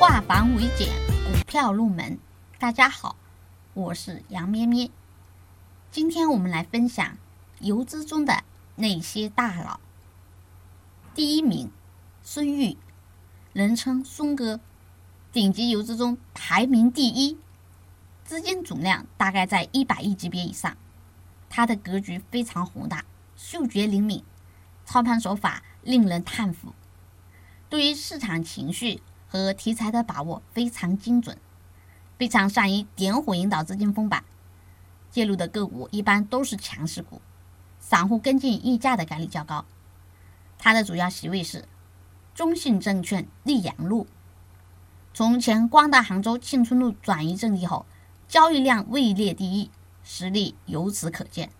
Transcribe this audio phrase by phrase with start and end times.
[0.00, 0.88] 化繁为简，
[1.26, 2.18] 股票入门。
[2.58, 3.16] 大家好，
[3.74, 4.90] 我是杨咩咩。
[5.90, 7.18] 今天我们来分享
[7.58, 8.42] 游资中的
[8.76, 9.78] 那些大佬。
[11.14, 11.70] 第一名，
[12.22, 12.78] 孙玉，
[13.52, 14.58] 人称孙哥，
[15.32, 17.36] 顶级游资中排名第一，
[18.24, 20.78] 资金总量大概在一百亿级别以上。
[21.50, 23.04] 他的格局非常宏大，
[23.36, 24.24] 嗅觉灵敏，
[24.86, 26.72] 操盘手法令人叹服。
[27.68, 31.38] 对于市场情绪和题材的把握非常精准，
[32.18, 34.24] 非常善于点火引导资金封板，
[35.10, 37.22] 介入的个股一般都是强势股，
[37.78, 39.64] 散户跟进溢价的概率较高。
[40.58, 41.64] 它的主要席位是
[42.34, 44.06] 中信证券溧阳路。
[45.14, 47.86] 从前光大杭州庆春路转移阵地后，
[48.28, 49.70] 交易量位列第一，
[50.02, 51.50] 实力由此可见。